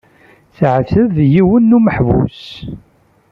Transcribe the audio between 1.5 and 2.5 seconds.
n umeḥbus.